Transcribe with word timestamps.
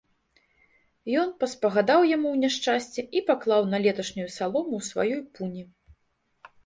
Ён 1.23 1.29
паспагадаў 1.43 2.01
яму 2.15 2.27
ў 2.31 2.37
няшчасці 2.45 3.01
і 3.19 3.23
паклаў 3.29 3.61
на 3.75 3.83
леташнюю 3.87 4.29
салому 4.39 4.71
ў 4.83 4.91
сваёй 4.91 5.21
пуні. 5.37 5.63